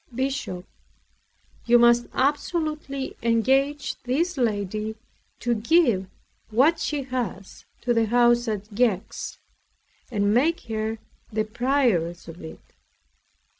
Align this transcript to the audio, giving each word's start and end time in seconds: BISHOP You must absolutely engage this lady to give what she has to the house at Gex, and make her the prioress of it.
BISHOP 0.15 0.65
You 1.67 1.77
must 1.77 2.07
absolutely 2.11 3.15
engage 3.21 4.01
this 4.01 4.35
lady 4.35 4.95
to 5.41 5.53
give 5.53 6.07
what 6.49 6.79
she 6.79 7.03
has 7.03 7.65
to 7.81 7.93
the 7.93 8.07
house 8.07 8.47
at 8.47 8.73
Gex, 8.73 9.37
and 10.09 10.33
make 10.33 10.61
her 10.61 10.97
the 11.31 11.45
prioress 11.45 12.27
of 12.27 12.41
it. 12.41 12.73